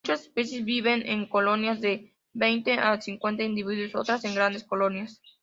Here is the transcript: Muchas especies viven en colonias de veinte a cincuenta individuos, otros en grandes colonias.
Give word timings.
Muchas 0.03 0.23
especies 0.23 0.65
viven 0.65 1.03
en 1.05 1.27
colonias 1.29 1.79
de 1.79 2.15
veinte 2.33 2.73
a 2.73 2.99
cincuenta 3.01 3.43
individuos, 3.43 3.93
otros 3.93 4.23
en 4.25 4.33
grandes 4.33 4.63
colonias. 4.63 5.21